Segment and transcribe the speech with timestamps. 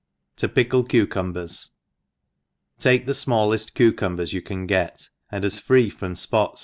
[0.35, 1.69] Td fickk Cucumbers,
[2.79, 6.59] TAKE the fmalleft cucumbers you can get, and as free from fpots.